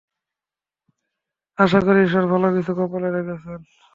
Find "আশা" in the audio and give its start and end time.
1.57-1.79